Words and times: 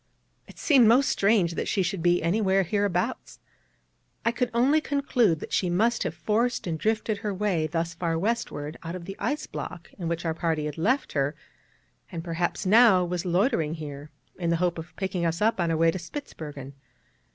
It 0.47 0.57
seemed 0.57 0.87
most 0.87 1.09
strange 1.09 1.53
that 1.53 1.67
she 1.67 1.83
should 1.83 2.01
be 2.01 2.23
anywhere 2.23 2.63
hereabouts: 2.63 3.37
I 4.25 4.31
could 4.31 4.49
only 4.51 4.81
conclude 4.81 5.39
that 5.41 5.53
she 5.53 5.69
must 5.69 6.01
have 6.01 6.15
forced 6.15 6.65
and 6.65 6.79
drifted 6.79 7.19
her 7.19 7.31
way 7.31 7.67
thus 7.67 7.93
far 7.93 8.17
westward 8.17 8.77
out 8.83 8.95
of 8.95 9.05
the 9.05 9.15
ice 9.19 9.45
block 9.45 9.91
in 9.99 10.07
which 10.07 10.25
our 10.25 10.33
party 10.33 10.65
had 10.65 10.79
left 10.79 11.11
her, 11.13 11.35
and 12.11 12.23
perhaps 12.23 12.65
now 12.65 13.05
was 13.05 13.25
loitering 13.25 13.75
here 13.75 14.09
in 14.39 14.49
the 14.49 14.55
hope 14.55 14.79
of 14.79 14.95
picking 14.95 15.23
us 15.23 15.39
up 15.39 15.59
on 15.59 15.69
our 15.69 15.77
way 15.77 15.91
to 15.91 15.99
Spitzbergen. 15.99 16.73